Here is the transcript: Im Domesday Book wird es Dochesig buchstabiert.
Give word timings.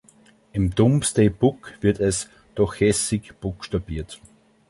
Im 0.51 0.73
Domesday 0.73 1.29
Book 1.29 1.73
wird 1.79 1.99
es 1.99 2.27
Dochesig 2.55 3.39
buchstabiert. 3.39 4.19